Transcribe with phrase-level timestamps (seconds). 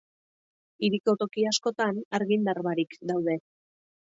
[0.87, 3.37] Hiriko toki askotan argindar barik daude.